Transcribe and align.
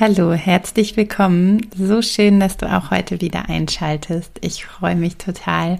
Hallo, 0.00 0.32
herzlich 0.32 0.96
willkommen. 0.96 1.66
So 1.76 2.00
schön, 2.00 2.40
dass 2.40 2.56
du 2.56 2.66
auch 2.66 2.90
heute 2.90 3.20
wieder 3.20 3.50
einschaltest. 3.50 4.32
Ich 4.40 4.64
freue 4.64 4.96
mich 4.96 5.16
total, 5.16 5.78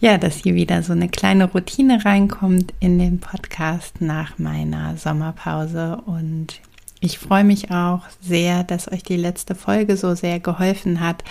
ja, 0.00 0.18
dass 0.18 0.38
hier 0.38 0.56
wieder 0.56 0.82
so 0.82 0.92
eine 0.92 1.08
kleine 1.08 1.44
Routine 1.44 2.04
reinkommt 2.04 2.74
in 2.80 2.98
den 2.98 3.20
Podcast 3.20 4.00
nach 4.00 4.38
meiner 4.38 4.96
Sommerpause 4.96 6.02
und 6.04 6.60
ich 6.98 7.18
freue 7.18 7.44
mich 7.44 7.70
auch 7.70 8.02
sehr, 8.20 8.64
dass 8.64 8.90
euch 8.90 9.04
die 9.04 9.16
letzte 9.16 9.54
Folge 9.54 9.96
so 9.96 10.16
sehr 10.16 10.40
geholfen 10.40 10.98
hat. 10.98 11.22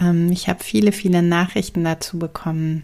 Ähm, 0.00 0.32
ich 0.32 0.48
habe 0.48 0.64
viele, 0.64 0.90
viele 0.90 1.22
Nachrichten 1.22 1.84
dazu 1.84 2.18
bekommen 2.18 2.82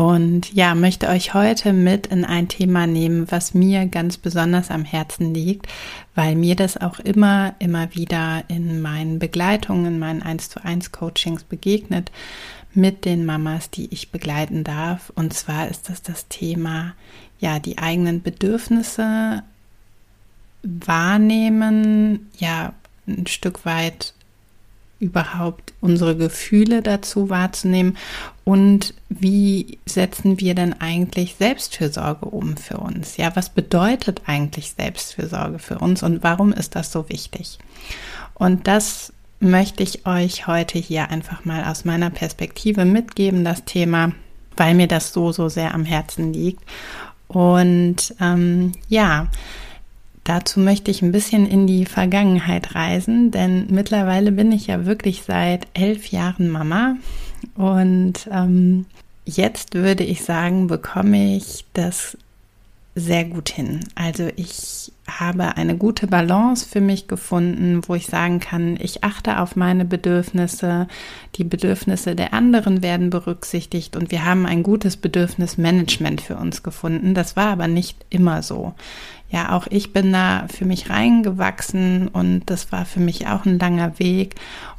und 0.00 0.54
ja, 0.54 0.74
möchte 0.74 1.08
euch 1.08 1.34
heute 1.34 1.74
mit 1.74 2.06
in 2.06 2.24
ein 2.24 2.48
Thema 2.48 2.86
nehmen, 2.86 3.30
was 3.30 3.52
mir 3.52 3.84
ganz 3.84 4.16
besonders 4.16 4.70
am 4.70 4.86
Herzen 4.86 5.34
liegt, 5.34 5.66
weil 6.14 6.36
mir 6.36 6.56
das 6.56 6.78
auch 6.78 7.00
immer, 7.00 7.54
immer 7.58 7.94
wieder 7.94 8.44
in 8.48 8.80
meinen 8.80 9.18
Begleitungen, 9.18 9.84
in 9.84 9.98
meinen 9.98 10.22
1 10.22 10.48
zu 10.48 10.64
1 10.64 10.92
Coachings 10.92 11.44
begegnet 11.44 12.10
mit 12.72 13.04
den 13.04 13.26
Mamas, 13.26 13.68
die 13.68 13.92
ich 13.92 14.10
begleiten 14.10 14.64
darf. 14.64 15.12
Und 15.16 15.34
zwar 15.34 15.68
ist 15.68 15.90
das 15.90 16.00
das 16.00 16.28
Thema, 16.28 16.94
ja, 17.38 17.58
die 17.58 17.76
eigenen 17.76 18.22
Bedürfnisse 18.22 19.42
wahrnehmen, 20.62 22.30
ja, 22.38 22.72
ein 23.06 23.26
Stück 23.26 23.66
weit 23.66 24.14
überhaupt 25.00 25.72
unsere 25.80 26.16
Gefühle 26.16 26.82
dazu 26.82 27.30
wahrzunehmen 27.30 27.96
und 28.44 28.94
wie 29.08 29.78
setzen 29.86 30.38
wir 30.38 30.54
denn 30.54 30.78
eigentlich 30.80 31.36
Selbstfürsorge 31.36 32.26
um 32.26 32.56
für 32.56 32.78
uns? 32.78 33.16
Ja, 33.16 33.34
was 33.34 33.48
bedeutet 33.48 34.22
eigentlich 34.26 34.72
Selbstfürsorge 34.72 35.58
für 35.58 35.78
uns 35.78 36.02
und 36.02 36.22
warum 36.22 36.52
ist 36.52 36.76
das 36.76 36.92
so 36.92 37.08
wichtig? 37.08 37.58
Und 38.34 38.66
das 38.66 39.12
möchte 39.40 39.82
ich 39.82 40.06
euch 40.06 40.46
heute 40.46 40.78
hier 40.78 41.08
einfach 41.10 41.44
mal 41.44 41.64
aus 41.64 41.84
meiner 41.84 42.10
Perspektive 42.10 42.84
mitgeben, 42.84 43.44
das 43.44 43.64
Thema, 43.64 44.12
weil 44.56 44.74
mir 44.74 44.86
das 44.86 45.12
so, 45.12 45.32
so 45.32 45.48
sehr 45.48 45.74
am 45.74 45.84
Herzen 45.84 46.32
liegt. 46.32 46.62
Und 47.26 48.14
ähm, 48.20 48.72
ja, 48.88 49.28
Dazu 50.24 50.60
möchte 50.60 50.90
ich 50.90 51.02
ein 51.02 51.12
bisschen 51.12 51.46
in 51.46 51.66
die 51.66 51.86
Vergangenheit 51.86 52.74
reisen, 52.74 53.30
denn 53.30 53.66
mittlerweile 53.70 54.32
bin 54.32 54.52
ich 54.52 54.66
ja 54.66 54.84
wirklich 54.86 55.22
seit 55.22 55.66
elf 55.74 56.08
Jahren 56.08 56.48
Mama 56.48 56.96
und 57.54 58.28
ähm, 58.30 58.86
jetzt 59.24 59.74
würde 59.74 60.04
ich 60.04 60.22
sagen, 60.22 60.66
bekomme 60.66 61.36
ich 61.36 61.64
das 61.72 62.18
sehr 62.94 63.24
gut 63.24 63.48
hin. 63.48 63.80
Also 63.94 64.28
ich 64.36 64.92
habe 65.18 65.56
eine 65.56 65.76
gute 65.76 66.06
Balance 66.06 66.68
für 66.68 66.80
mich 66.80 67.08
gefunden, 67.08 67.80
wo 67.86 67.94
ich 67.94 68.06
sagen 68.06 68.38
kann, 68.38 68.76
ich 68.80 69.02
achte 69.02 69.40
auf 69.40 69.56
meine 69.56 69.84
Bedürfnisse, 69.84 70.86
die 71.36 71.44
Bedürfnisse 71.44 72.14
der 72.14 72.34
anderen 72.34 72.82
werden 72.82 73.10
berücksichtigt 73.10 73.96
und 73.96 74.12
wir 74.12 74.24
haben 74.24 74.46
ein 74.46 74.62
gutes 74.62 74.96
Bedürfnismanagement 74.96 76.20
für 76.20 76.36
uns 76.36 76.62
gefunden. 76.62 77.14
Das 77.14 77.34
war 77.34 77.48
aber 77.48 77.66
nicht 77.66 78.06
immer 78.10 78.42
so. 78.42 78.74
Ja, 79.30 79.52
auch 79.52 79.68
ich 79.70 79.92
bin 79.92 80.12
da 80.12 80.46
für 80.52 80.64
mich 80.64 80.90
reingewachsen 80.90 82.08
und 82.08 82.42
das 82.46 82.72
war 82.72 82.84
für 82.84 82.98
mich 82.98 83.28
auch 83.28 83.46
ein 83.46 83.60
langer 83.60 83.98
Weg. 84.00 84.34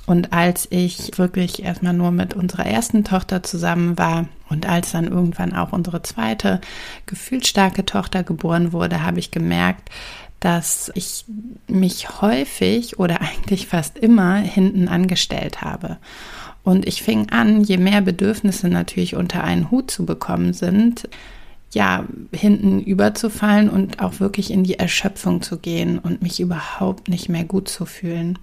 Und 0.06 0.34
als 0.34 0.68
ich 0.72 1.18
wirklich 1.18 1.64
erstmal 1.64 1.94
nur 1.94 2.12
mit 2.12 2.34
unserer 2.34 2.66
ersten 2.66 3.06
Tochter 3.06 3.44
zusammen 3.44 3.98
war 3.98 4.26
und 4.50 4.68
als 4.68 4.92
dann 4.92 5.08
irgendwann 5.08 5.56
auch 5.56 5.72
unsere 5.72 6.02
zweite 6.02 6.60
gefühlsstarke 7.06 7.86
Tochter 7.86 8.24
geboren 8.24 8.74
wurde, 8.74 9.04
habe 9.04 9.20
ich 9.20 9.32
gemerkt, 9.32 9.90
dass 10.42 10.92
ich 10.96 11.24
mich 11.68 12.22
häufig 12.22 13.00
oder 13.00 13.22
eigentlich 13.22 13.68
fast 13.68 13.98
immer 13.98 14.36
hinten 14.36 14.90
angestellt 14.90 15.62
habe. 15.62 15.98
Und 16.64 16.86
ich 16.86 17.02
fing 17.02 17.30
an, 17.30 17.64
je 17.64 17.78
mehr 17.78 18.02
Bedürfnisse 18.02 18.68
natürlich 18.68 19.16
unter 19.16 19.44
einen 19.44 19.72
Hut 19.72 19.90
zu 19.90 20.06
bekommen 20.06 20.54
sind, 20.54 21.08
ja, 21.74 22.06
hinten 22.34 22.82
überzufallen 22.82 23.70
und 23.70 24.02
auch 24.02 24.20
wirklich 24.20 24.52
in 24.52 24.64
die 24.64 24.78
Erschöpfung 24.78 25.42
zu 25.42 25.58
gehen 25.58 26.00
und 26.00 26.22
mich 26.22 26.40
überhaupt 26.40 27.08
nicht 27.08 27.30
mehr 27.30 27.46
gut 27.46 27.70
zu 27.70 27.86
fühlen. 27.86 28.38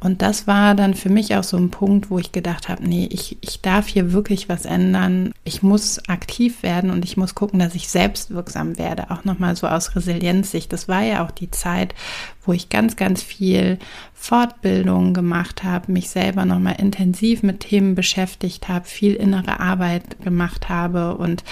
Und 0.00 0.22
das 0.22 0.46
war 0.46 0.76
dann 0.76 0.94
für 0.94 1.08
mich 1.08 1.34
auch 1.34 1.42
so 1.42 1.56
ein 1.56 1.70
Punkt, 1.70 2.08
wo 2.08 2.20
ich 2.20 2.30
gedacht 2.30 2.68
habe, 2.68 2.86
nee, 2.86 3.08
ich, 3.10 3.36
ich 3.40 3.60
darf 3.62 3.88
hier 3.88 4.12
wirklich 4.12 4.48
was 4.48 4.64
ändern. 4.64 5.32
Ich 5.42 5.64
muss 5.64 6.00
aktiv 6.08 6.62
werden 6.62 6.90
und 6.90 7.04
ich 7.04 7.16
muss 7.16 7.34
gucken, 7.34 7.58
dass 7.58 7.74
ich 7.74 7.88
selbst 7.88 8.30
wirksam 8.30 8.78
werde. 8.78 9.10
Auch 9.10 9.24
nochmal 9.24 9.56
so 9.56 9.66
aus 9.66 9.96
Resilienzsicht. 9.96 10.72
Das 10.72 10.86
war 10.86 11.02
ja 11.02 11.26
auch 11.26 11.32
die 11.32 11.50
Zeit, 11.50 11.96
wo 12.44 12.52
ich 12.52 12.68
ganz, 12.68 12.94
ganz 12.94 13.22
viel 13.24 13.78
Fortbildung 14.14 15.14
gemacht 15.14 15.64
habe, 15.64 15.90
mich 15.90 16.10
selber 16.10 16.44
nochmal 16.44 16.76
intensiv 16.78 17.42
mit 17.42 17.60
Themen 17.60 17.96
beschäftigt 17.96 18.68
habe, 18.68 18.84
viel 18.84 19.14
innere 19.14 19.58
Arbeit 19.58 20.22
gemacht 20.22 20.68
habe 20.68 21.16
und 21.16 21.42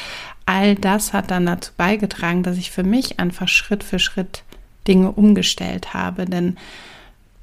all 0.46 0.76
das 0.76 1.12
hat 1.12 1.30
dann 1.30 1.46
dazu 1.46 1.72
beigetragen, 1.76 2.44
dass 2.44 2.56
ich 2.56 2.70
für 2.70 2.84
mich 2.84 3.18
einfach 3.18 3.48
Schritt 3.48 3.82
für 3.82 3.98
Schritt 3.98 4.44
Dinge 4.86 5.10
umgestellt 5.10 5.92
habe. 5.92 6.24
Denn 6.24 6.56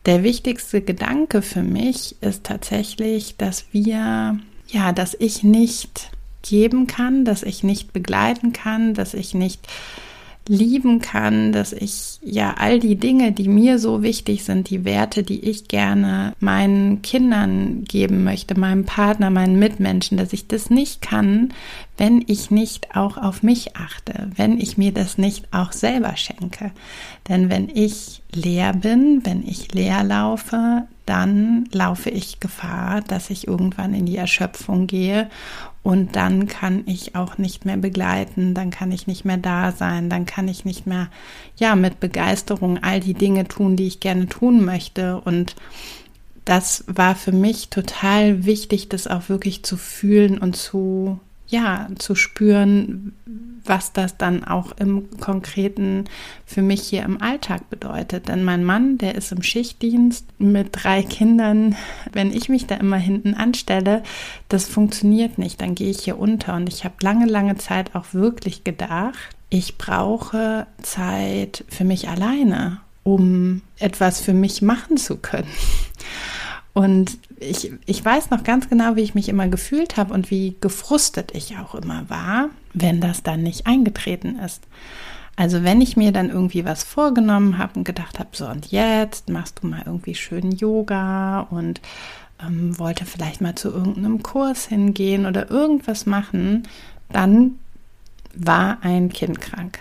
der 0.05 0.23
wichtigste 0.23 0.81
Gedanke 0.81 1.41
für 1.41 1.63
mich 1.63 2.15
ist 2.21 2.43
tatsächlich, 2.43 3.35
dass 3.37 3.65
wir, 3.71 4.39
ja, 4.67 4.91
dass 4.91 5.15
ich 5.17 5.43
nicht 5.43 6.11
geben 6.41 6.87
kann, 6.87 7.23
dass 7.25 7.43
ich 7.43 7.63
nicht 7.63 7.93
begleiten 7.93 8.51
kann, 8.51 8.93
dass 8.93 9.13
ich 9.13 9.33
nicht 9.33 9.67
lieben 10.47 10.99
kann, 10.99 11.53
dass 11.53 11.71
ich 11.71 12.19
ja 12.21 12.55
all 12.57 12.79
die 12.79 12.97
Dinge, 12.97 13.31
die 13.31 13.47
mir 13.47 13.79
so 13.79 14.03
wichtig 14.03 14.43
sind, 14.43 14.69
die 14.69 14.83
Werte, 14.83 15.23
die 15.23 15.39
ich 15.39 15.69
gerne 15.69 16.33
meinen 16.41 17.01
Kindern 17.01 17.85
geben 17.85 18.25
möchte, 18.25 18.59
meinem 18.59 18.83
Partner, 18.83 19.29
meinen 19.29 19.57
Mitmenschen, 19.57 20.17
dass 20.17 20.33
ich 20.33 20.47
das 20.47 20.69
nicht 20.69 21.01
kann, 21.01 21.53
wenn 21.97 22.23
ich 22.27 22.49
nicht 22.49 22.95
auch 22.95 23.17
auf 23.17 23.43
mich 23.43 23.75
achte, 23.75 24.29
wenn 24.35 24.59
ich 24.59 24.77
mir 24.77 24.91
das 24.91 25.17
nicht 25.17 25.53
auch 25.53 25.71
selber 25.71 26.15
schenke. 26.17 26.71
Denn 27.29 27.49
wenn 27.49 27.69
ich 27.69 28.21
leer 28.33 28.73
bin, 28.73 29.21
wenn 29.23 29.47
ich 29.47 29.73
leer 29.73 30.03
laufe, 30.03 30.83
dann 31.05 31.65
laufe 31.71 32.09
ich 32.09 32.39
Gefahr, 32.39 33.01
dass 33.01 33.29
ich 33.29 33.47
irgendwann 33.47 33.93
in 33.93 34.05
die 34.05 34.17
Erschöpfung 34.17 34.87
gehe 34.87 35.29
und 35.83 36.15
dann 36.15 36.47
kann 36.47 36.83
ich 36.85 37.15
auch 37.15 37.37
nicht 37.37 37.65
mehr 37.65 37.75
begleiten, 37.75 38.53
dann 38.53 38.71
kann 38.71 38.91
ich 38.93 39.05
nicht 39.05 39.25
mehr 39.25 39.37
da 39.37 39.73
sein, 39.73 40.09
dann 40.09 40.25
kann 40.25 40.47
ich 40.47 40.63
nicht 40.63 40.87
mehr, 40.87 41.09
ja, 41.57 41.75
mit 41.75 41.99
Begeisterung 41.99 42.81
all 42.81 43.01
die 43.01 43.13
Dinge 43.13 43.47
tun, 43.49 43.75
die 43.75 43.87
ich 43.87 43.99
gerne 43.99 44.27
tun 44.27 44.63
möchte. 44.63 45.19
Und 45.19 45.57
das 46.45 46.85
war 46.87 47.15
für 47.15 47.33
mich 47.33 47.67
total 47.69 48.45
wichtig, 48.45 48.87
das 48.87 49.07
auch 49.07 49.27
wirklich 49.27 49.63
zu 49.63 49.75
fühlen 49.75 50.37
und 50.37 50.55
zu 50.55 51.19
ja, 51.53 51.87
zu 51.99 52.15
spüren, 52.15 53.13
was 53.63 53.93
das 53.93 54.17
dann 54.17 54.43
auch 54.43 54.71
im 54.77 55.07
Konkreten 55.19 56.05
für 56.47 56.63
mich 56.63 56.81
hier 56.81 57.03
im 57.03 57.21
Alltag 57.21 57.69
bedeutet. 57.69 58.27
Denn 58.27 58.43
mein 58.43 58.63
Mann, 58.63 58.97
der 58.97 59.13
ist 59.13 59.31
im 59.31 59.43
Schichtdienst 59.43 60.25
mit 60.39 60.69
drei 60.71 61.03
Kindern. 61.03 61.75
Wenn 62.11 62.33
ich 62.33 62.49
mich 62.49 62.65
da 62.65 62.75
immer 62.75 62.97
hinten 62.97 63.35
anstelle, 63.35 64.01
das 64.49 64.67
funktioniert 64.67 65.37
nicht. 65.37 65.61
Dann 65.61 65.75
gehe 65.75 65.91
ich 65.91 65.99
hier 65.99 66.17
unter. 66.17 66.55
Und 66.55 66.67
ich 66.67 66.85
habe 66.85 66.95
lange, 67.01 67.27
lange 67.27 67.55
Zeit 67.55 67.93
auch 67.93 68.13
wirklich 68.13 68.63
gedacht, 68.63 69.13
ich 69.49 69.77
brauche 69.77 70.65
Zeit 70.81 71.63
für 71.69 71.83
mich 71.83 72.09
alleine, 72.09 72.79
um 73.03 73.61
etwas 73.77 74.19
für 74.19 74.33
mich 74.33 74.63
machen 74.63 74.97
zu 74.97 75.17
können. 75.17 75.47
Und 76.73 77.19
ich, 77.39 77.71
ich 77.85 78.03
weiß 78.03 78.31
noch 78.31 78.43
ganz 78.43 78.67
genau, 78.67 78.95
wie 78.95 79.01
ich 79.01 79.13
mich 79.13 79.29
immer 79.29 79.47
gefühlt 79.47 79.95
habe 79.95 80.13
und 80.13 80.31
wie 80.31 80.55
gefrustet 80.59 81.31
ich 81.35 81.57
auch 81.57 81.75
immer 81.75 82.09
war, 82.09 82.49
wenn 82.73 82.99
das 82.99 83.21
dann 83.21 83.43
nicht 83.43 83.67
eingetreten 83.67 84.39
ist. 84.39 84.63
Also 85.35 85.63
wenn 85.63 85.81
ich 85.81 85.97
mir 85.97 86.11
dann 86.11 86.29
irgendwie 86.29 86.65
was 86.65 86.83
vorgenommen 86.83 87.57
habe 87.57 87.79
und 87.79 87.83
gedacht 87.83 88.19
habe, 88.19 88.29
so 88.33 88.47
und 88.47 88.71
jetzt 88.71 89.29
machst 89.29 89.59
du 89.61 89.67
mal 89.67 89.83
irgendwie 89.85 90.15
schön 90.15 90.51
Yoga 90.51 91.41
und 91.41 91.81
ähm, 92.41 92.77
wollte 92.77 93.05
vielleicht 93.05 93.41
mal 93.41 93.55
zu 93.55 93.69
irgendeinem 93.69 94.21
Kurs 94.21 94.67
hingehen 94.67 95.25
oder 95.25 95.49
irgendwas 95.49 96.05
machen, 96.05 96.67
dann 97.09 97.59
war 98.35 98.79
ein 98.81 99.09
Kind 99.09 99.41
krank. 99.41 99.79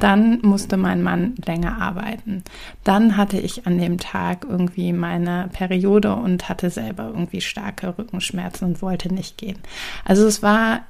Dann 0.00 0.40
musste 0.42 0.76
mein 0.76 1.02
Mann 1.02 1.34
länger 1.46 1.80
arbeiten. 1.80 2.42
Dann 2.82 3.16
hatte 3.16 3.38
ich 3.38 3.66
an 3.66 3.78
dem 3.78 3.98
Tag 3.98 4.46
irgendwie 4.48 4.92
meine 4.92 5.48
Periode 5.52 6.14
und 6.14 6.48
hatte 6.48 6.70
selber 6.70 7.04
irgendwie 7.08 7.40
starke 7.40 7.96
Rückenschmerzen 7.96 8.66
und 8.66 8.82
wollte 8.82 9.12
nicht 9.14 9.38
gehen. 9.38 9.58
Also 10.04 10.26
es 10.26 10.42
war 10.42 10.80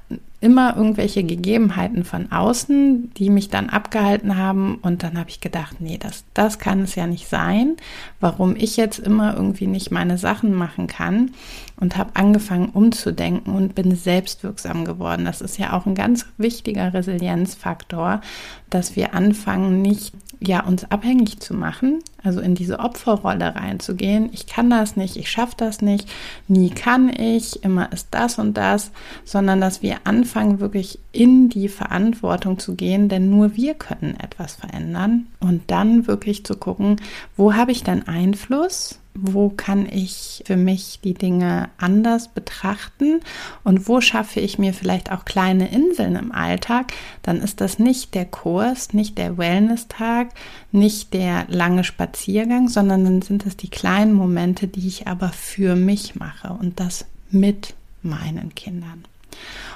immer 0.41 0.75
irgendwelche 0.75 1.23
Gegebenheiten 1.23 2.03
von 2.03 2.31
außen, 2.31 3.13
die 3.13 3.29
mich 3.29 3.49
dann 3.49 3.69
abgehalten 3.69 4.37
haben. 4.37 4.75
Und 4.81 5.03
dann 5.03 5.17
habe 5.17 5.29
ich 5.29 5.39
gedacht, 5.39 5.79
nee, 5.79 5.99
das, 5.99 6.23
das 6.33 6.57
kann 6.57 6.81
es 6.81 6.95
ja 6.95 7.05
nicht 7.05 7.29
sein, 7.29 7.77
warum 8.19 8.55
ich 8.55 8.75
jetzt 8.75 8.97
immer 8.97 9.35
irgendwie 9.35 9.67
nicht 9.67 9.91
meine 9.91 10.17
Sachen 10.17 10.53
machen 10.53 10.87
kann. 10.87 11.31
Und 11.79 11.97
habe 11.97 12.11
angefangen 12.15 12.69
umzudenken 12.69 13.55
und 13.55 13.73
bin 13.73 13.95
selbstwirksam 13.95 14.85
geworden. 14.85 15.25
Das 15.25 15.41
ist 15.41 15.57
ja 15.57 15.73
auch 15.73 15.85
ein 15.87 15.95
ganz 15.95 16.27
wichtiger 16.37 16.93
Resilienzfaktor, 16.93 18.21
dass 18.69 18.95
wir 18.95 19.15
anfangen, 19.15 19.81
nicht 19.81 20.13
ja, 20.43 20.65
uns 20.65 20.89
abhängig 20.89 21.39
zu 21.39 21.53
machen, 21.53 21.99
also 22.23 22.39
in 22.39 22.55
diese 22.55 22.79
Opferrolle 22.79 23.55
reinzugehen. 23.55 24.29
Ich 24.33 24.47
kann 24.47 24.71
das 24.71 24.95
nicht, 24.95 25.15
ich 25.15 25.29
schaffe 25.29 25.53
das 25.55 25.83
nicht, 25.83 26.09
nie 26.47 26.71
kann 26.71 27.09
ich, 27.09 27.63
immer 27.63 27.91
ist 27.91 28.07
das 28.09 28.39
und 28.39 28.57
das, 28.57 28.91
sondern 29.23 29.61
dass 29.61 29.83
wir 29.83 29.97
anfangen, 30.05 30.59
wirklich 30.59 30.97
in 31.11 31.49
die 31.49 31.69
Verantwortung 31.69 32.57
zu 32.57 32.75
gehen, 32.75 33.07
denn 33.07 33.29
nur 33.29 33.55
wir 33.55 33.75
können 33.75 34.19
etwas 34.19 34.55
verändern 34.55 35.27
und 35.39 35.61
dann 35.67 36.07
wirklich 36.07 36.43
zu 36.43 36.55
gucken, 36.55 36.95
wo 37.37 37.53
habe 37.53 37.71
ich 37.71 37.83
denn 37.83 38.07
Einfluss 38.07 39.00
wo 39.13 39.49
kann 39.49 39.87
ich 39.87 40.43
für 40.45 40.55
mich 40.55 40.99
die 41.03 41.13
Dinge 41.13 41.69
anders 41.77 42.29
betrachten 42.29 43.19
und 43.63 43.87
wo 43.87 43.99
schaffe 43.99 44.39
ich 44.39 44.57
mir 44.57 44.73
vielleicht 44.73 45.11
auch 45.11 45.25
kleine 45.25 45.69
Inseln 45.69 46.15
im 46.15 46.31
Alltag, 46.31 46.93
dann 47.21 47.41
ist 47.41 47.61
das 47.61 47.77
nicht 47.77 48.13
der 48.13 48.25
Kurs, 48.25 48.93
nicht 48.93 49.17
der 49.17 49.37
Wellness-Tag, 49.37 50.29
nicht 50.71 51.13
der 51.13 51.45
lange 51.49 51.83
Spaziergang, 51.83 52.69
sondern 52.69 53.03
dann 53.03 53.21
sind 53.21 53.45
es 53.45 53.57
die 53.57 53.69
kleinen 53.69 54.13
Momente, 54.13 54.67
die 54.67 54.87
ich 54.87 55.07
aber 55.07 55.29
für 55.29 55.75
mich 55.75 56.15
mache 56.15 56.53
und 56.53 56.79
das 56.79 57.05
mit 57.29 57.73
meinen 58.01 58.55
Kindern. 58.55 59.05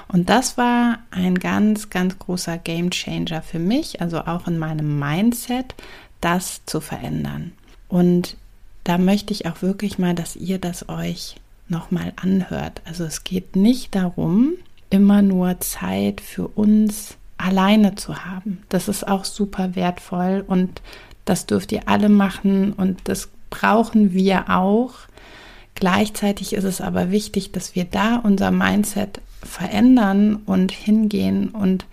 Und 0.08 0.30
das 0.30 0.56
war 0.56 1.00
ein 1.10 1.38
ganz, 1.38 1.90
ganz 1.90 2.18
großer 2.18 2.58
Game 2.58 2.90
Changer 2.90 3.42
für 3.42 3.58
mich, 3.58 4.00
also 4.00 4.20
auch 4.20 4.46
in 4.46 4.58
meinem 4.58 4.98
Mindset, 4.98 5.74
das 6.20 6.64
zu 6.64 6.80
verändern. 6.80 7.52
Und 7.88 8.36
da 8.86 8.98
möchte 8.98 9.32
ich 9.32 9.46
auch 9.46 9.62
wirklich 9.62 9.98
mal, 9.98 10.14
dass 10.14 10.36
ihr 10.36 10.58
das 10.58 10.88
euch 10.88 11.34
nochmal 11.68 12.12
anhört. 12.14 12.82
Also 12.84 13.02
es 13.02 13.24
geht 13.24 13.56
nicht 13.56 13.96
darum, 13.96 14.52
immer 14.90 15.22
nur 15.22 15.58
Zeit 15.58 16.20
für 16.20 16.46
uns 16.46 17.16
alleine 17.36 17.96
zu 17.96 18.24
haben. 18.24 18.62
Das 18.68 18.86
ist 18.86 19.08
auch 19.08 19.24
super 19.24 19.74
wertvoll 19.74 20.44
und 20.46 20.82
das 21.24 21.46
dürft 21.46 21.72
ihr 21.72 21.88
alle 21.88 22.08
machen 22.08 22.72
und 22.72 23.00
das 23.04 23.28
brauchen 23.50 24.12
wir 24.12 24.50
auch. 24.50 24.92
Gleichzeitig 25.74 26.52
ist 26.52 26.64
es 26.64 26.80
aber 26.80 27.10
wichtig, 27.10 27.50
dass 27.50 27.74
wir 27.74 27.86
da 27.86 28.16
unser 28.16 28.52
Mindset 28.52 29.20
verändern 29.42 30.36
und 30.46 30.70
hingehen 30.70 31.48
und 31.48 31.86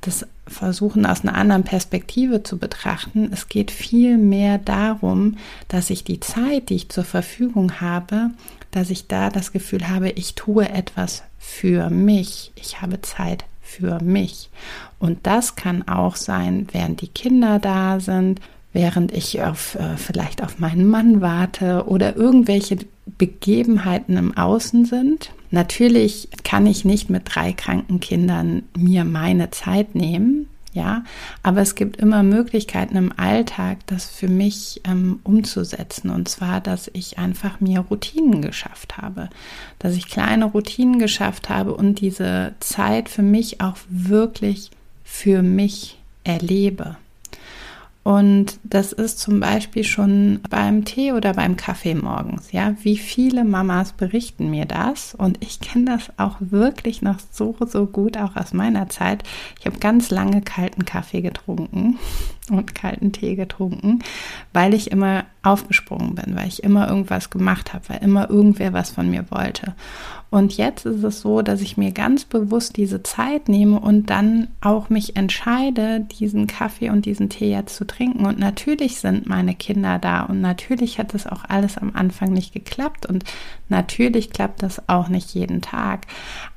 das 0.00 0.26
versuchen 0.48 1.06
aus 1.06 1.22
einer 1.22 1.34
anderen 1.34 1.64
Perspektive 1.64 2.42
zu 2.42 2.58
betrachten. 2.58 3.30
Es 3.32 3.48
geht 3.48 3.70
viel 3.70 4.18
mehr 4.18 4.58
darum, 4.58 5.36
dass 5.68 5.90
ich 5.90 6.04
die 6.04 6.20
Zeit, 6.20 6.68
die 6.68 6.76
ich 6.76 6.88
zur 6.88 7.04
Verfügung 7.04 7.80
habe, 7.80 8.30
dass 8.70 8.90
ich 8.90 9.06
da 9.06 9.30
das 9.30 9.52
Gefühl 9.52 9.88
habe, 9.88 10.10
ich 10.10 10.34
tue 10.34 10.68
etwas 10.68 11.22
für 11.38 11.90
mich. 11.90 12.52
Ich 12.56 12.80
habe 12.80 13.00
Zeit 13.00 13.44
für 13.62 14.02
mich. 14.02 14.50
Und 14.98 15.26
das 15.26 15.56
kann 15.56 15.86
auch 15.86 16.16
sein, 16.16 16.66
während 16.72 17.00
die 17.00 17.08
Kinder 17.08 17.58
da 17.58 18.00
sind, 18.00 18.40
während 18.72 19.12
ich 19.12 19.42
auf, 19.42 19.74
äh, 19.74 19.96
vielleicht 19.96 20.42
auf 20.42 20.58
meinen 20.58 20.86
Mann 20.86 21.20
warte 21.20 21.86
oder 21.86 22.16
irgendwelche 22.16 22.78
Begebenheiten 23.06 24.16
im 24.16 24.36
Außen 24.36 24.84
sind. 24.84 25.32
Natürlich 25.50 26.28
kann 26.44 26.66
ich 26.66 26.84
nicht 26.84 27.08
mit 27.08 27.22
drei 27.24 27.52
kranken 27.52 28.00
Kindern 28.00 28.64
mir 28.76 29.04
meine 29.04 29.50
Zeit 29.50 29.94
nehmen, 29.94 30.48
ja, 30.74 31.02
aber 31.42 31.62
es 31.62 31.74
gibt 31.74 31.96
immer 31.96 32.22
Möglichkeiten 32.22 32.96
im 32.96 33.12
Alltag, 33.18 33.78
das 33.86 34.06
für 34.06 34.28
mich 34.28 34.82
ähm, 34.84 35.18
umzusetzen. 35.24 36.10
Und 36.10 36.28
zwar, 36.28 36.60
dass 36.60 36.90
ich 36.92 37.18
einfach 37.18 37.60
mir 37.60 37.80
Routinen 37.80 38.42
geschafft 38.42 38.98
habe, 38.98 39.30
dass 39.78 39.96
ich 39.96 40.08
kleine 40.08 40.44
Routinen 40.44 40.98
geschafft 40.98 41.48
habe 41.48 41.74
und 41.74 42.00
diese 42.00 42.54
Zeit 42.60 43.08
für 43.08 43.22
mich 43.22 43.60
auch 43.60 43.76
wirklich 43.88 44.70
für 45.02 45.42
mich 45.42 45.98
erlebe. 46.22 46.96
Und 48.08 48.58
das 48.64 48.94
ist 48.94 49.18
zum 49.18 49.38
Beispiel 49.38 49.84
schon 49.84 50.40
beim 50.48 50.86
Tee 50.86 51.12
oder 51.12 51.34
beim 51.34 51.58
Kaffee 51.58 51.94
morgens. 51.94 52.52
Ja, 52.52 52.74
wie 52.80 52.96
viele 52.96 53.44
Mamas 53.44 53.92
berichten 53.92 54.50
mir 54.50 54.64
das? 54.64 55.14
Und 55.14 55.36
ich 55.44 55.60
kenne 55.60 55.84
das 55.84 56.10
auch 56.16 56.36
wirklich 56.40 57.02
noch 57.02 57.18
so, 57.30 57.54
so 57.66 57.84
gut, 57.84 58.16
auch 58.16 58.34
aus 58.34 58.54
meiner 58.54 58.88
Zeit. 58.88 59.24
Ich 59.60 59.66
habe 59.66 59.78
ganz 59.78 60.08
lange 60.08 60.40
kalten 60.40 60.86
Kaffee 60.86 61.20
getrunken 61.20 61.98
und 62.56 62.74
kalten 62.74 63.12
Tee 63.12 63.34
getrunken, 63.34 64.00
weil 64.52 64.74
ich 64.74 64.90
immer 64.90 65.24
aufgesprungen 65.42 66.14
bin, 66.14 66.36
weil 66.36 66.48
ich 66.48 66.62
immer 66.62 66.88
irgendwas 66.88 67.30
gemacht 67.30 67.74
habe, 67.74 67.88
weil 67.88 68.02
immer 68.02 68.30
irgendwer 68.30 68.72
was 68.72 68.90
von 68.90 69.10
mir 69.10 69.24
wollte. 69.30 69.74
Und 70.30 70.58
jetzt 70.58 70.84
ist 70.84 71.02
es 71.02 71.20
so, 71.20 71.40
dass 71.40 71.62
ich 71.62 71.78
mir 71.78 71.90
ganz 71.90 72.26
bewusst 72.26 72.76
diese 72.76 73.02
Zeit 73.02 73.48
nehme 73.48 73.80
und 73.80 74.10
dann 74.10 74.48
auch 74.60 74.90
mich 74.90 75.16
entscheide, 75.16 76.00
diesen 76.00 76.46
Kaffee 76.46 76.90
und 76.90 77.06
diesen 77.06 77.30
Tee 77.30 77.50
jetzt 77.50 77.76
zu 77.76 77.86
trinken. 77.86 78.26
Und 78.26 78.38
natürlich 78.38 79.00
sind 79.00 79.26
meine 79.26 79.54
Kinder 79.54 79.98
da 79.98 80.22
und 80.22 80.42
natürlich 80.42 80.98
hat 80.98 81.14
das 81.14 81.26
auch 81.26 81.44
alles 81.48 81.78
am 81.78 81.92
Anfang 81.94 82.32
nicht 82.34 82.52
geklappt 82.52 83.06
und 83.06 83.24
natürlich 83.70 84.30
klappt 84.30 84.62
das 84.62 84.86
auch 84.86 85.08
nicht 85.08 85.34
jeden 85.34 85.62
Tag. 85.62 86.06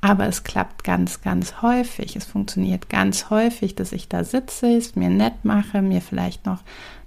Aber 0.02 0.28
es 0.28 0.44
klappt 0.44 0.84
ganz, 0.84 1.22
ganz 1.22 1.62
häufig. 1.62 2.16
Es 2.16 2.26
funktioniert 2.26 2.90
ganz 2.90 3.30
häufig, 3.30 3.76
dass 3.76 3.92
ich 3.92 4.08
da 4.08 4.24
sitze, 4.24 4.76
es 4.76 4.96
mir 4.96 5.10
nett 5.10 5.44
mache, 5.46 5.82
mir 5.82 6.02
vielleicht 6.02 6.46
noch 6.48 6.64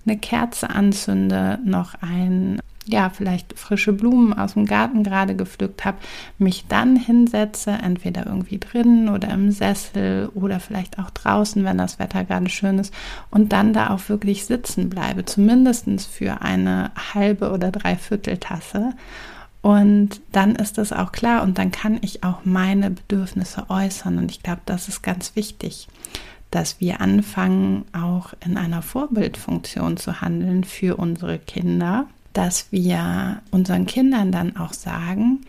eine 0.07 0.17
Kerze 0.17 0.71
anzünde, 0.71 1.59
noch 1.65 1.95
ein 2.01 2.61
ja, 2.87 3.09
vielleicht 3.11 3.59
frische 3.59 3.93
Blumen 3.93 4.35
aus 4.35 4.55
dem 4.55 4.67
Garten 4.67 5.05
gerade 5.05 5.35
gepflückt 5.35 5.85
habe, 5.85 5.99
mich 6.39 6.67
dann 6.69 6.97
hinsetze, 6.97 7.71
entweder 7.71 8.27
irgendwie 8.27 8.59
drinnen 8.59 9.09
oder 9.09 9.31
im 9.31 9.51
Sessel 9.51 10.31
oder 10.35 10.61
vielleicht 10.61 10.99
auch 10.99 11.11
draußen, 11.11 11.65
wenn 11.65 11.79
das 11.79 11.99
Wetter 11.99 12.25
gerade 12.25 12.51
schön 12.51 12.79
ist, 12.79 12.93
und 13.31 13.53
dann 13.53 13.73
da 13.73 13.91
auch 13.91 14.09
wirklich 14.09 14.45
sitzen 14.45 14.91
bleibe, 14.91 15.25
zumindest 15.25 15.85
für 16.07 16.43
eine 16.43 16.91
halbe 17.15 17.53
oder 17.53 17.71
dreiviertel 17.71 18.37
Tasse. 18.37 18.93
Und 19.65 20.21
dann 20.31 20.57
ist 20.57 20.77
das 20.77 20.93
auch 20.93 21.11
klar 21.11 21.43
und 21.43 21.57
dann 21.57 21.71
kann 21.73 21.99
ich 22.03 22.23
auch 22.23 22.45
meine 22.45 22.91
Bedürfnisse 22.91 23.71
äußern. 23.71 24.19
Und 24.19 24.31
ich 24.31 24.43
glaube, 24.43 24.61
das 24.67 24.89
ist 24.89 25.03
ganz 25.03 25.37
wichtig, 25.37 25.89
dass 26.51 26.81
wir 26.81 27.01
anfangen, 27.01 27.87
auch 27.93 28.35
in 28.45 28.59
einer 28.59 28.83
Vorbildfunktion 28.83 29.97
zu 29.97 30.21
handeln 30.21 30.65
für 30.65 30.97
unsere 30.97 31.39
Kinder 31.39 32.07
dass 32.35 32.67
wir 32.73 33.41
unseren 33.51 33.87
Kindern 33.87 34.31
dann 34.31 34.57
auch 34.57 34.75
sagen, 34.75 35.41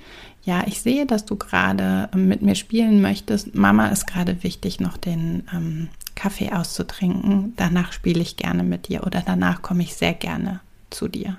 ja, 0.43 0.63
ich 0.67 0.81
sehe, 0.81 1.07
dass 1.07 1.25
du 1.25 1.35
gerade 1.35 2.07
mit 2.15 2.43
mir 2.43 2.55
spielen 2.55 3.01
möchtest. 3.01 3.55
Mama 3.55 3.87
ist 3.87 4.05
gerade 4.05 4.43
wichtig, 4.43 4.79
noch 4.79 4.95
den 4.95 5.43
ähm, 5.51 5.89
Kaffee 6.13 6.53
auszutrinken. 6.53 7.53
Danach 7.57 7.91
spiele 7.91 8.21
ich 8.21 8.37
gerne 8.37 8.63
mit 8.63 8.87
dir 8.87 9.03
oder 9.03 9.23
danach 9.25 9.63
komme 9.63 9.81
ich 9.81 9.95
sehr 9.95 10.13
gerne 10.13 10.59
zu 10.91 11.07
dir. 11.07 11.37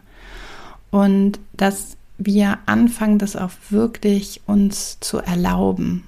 Und 0.91 1.39
dass 1.53 1.96
wir 2.19 2.59
anfangen, 2.67 3.19
das 3.19 3.37
auch 3.37 3.51
wirklich 3.71 4.43
uns 4.47 4.99
zu 5.01 5.19
erlauben. 5.19 6.05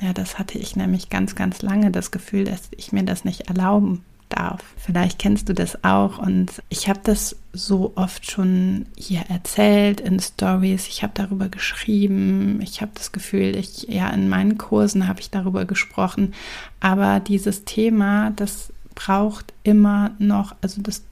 Ja, 0.00 0.12
das 0.12 0.38
hatte 0.38 0.58
ich 0.58 0.76
nämlich 0.76 1.10
ganz, 1.10 1.34
ganz 1.34 1.62
lange 1.62 1.90
das 1.90 2.10
Gefühl, 2.10 2.44
dass 2.44 2.68
ich 2.76 2.92
mir 2.92 3.02
das 3.02 3.24
nicht 3.24 3.48
erlauben 3.48 4.02
darf. 4.30 4.62
Vielleicht 4.76 5.18
kennst 5.18 5.48
du 5.48 5.54
das 5.54 5.84
auch 5.84 6.18
und 6.18 6.62
ich 6.68 6.88
habe 6.88 7.00
das 7.02 7.36
so 7.52 7.92
oft 7.96 8.30
schon 8.30 8.86
hier 8.96 9.22
erzählt 9.28 10.00
in 10.00 10.20
Stories. 10.20 10.86
Ich 10.86 11.02
habe 11.02 11.12
darüber 11.14 11.48
geschrieben. 11.48 12.60
Ich 12.62 12.80
habe 12.80 12.92
das 12.94 13.12
Gefühl, 13.12 13.56
ich 13.56 13.82
ja 13.88 14.08
in 14.10 14.28
meinen 14.28 14.56
Kursen 14.56 15.08
habe 15.08 15.20
ich 15.20 15.30
darüber 15.30 15.64
gesprochen, 15.64 16.32
aber 16.78 17.20
dieses 17.20 17.64
Thema, 17.64 18.30
das 18.30 18.72
braucht 18.94 19.52
immer 19.64 20.12
noch, 20.18 20.54
also 20.62 20.80
das 20.80 21.02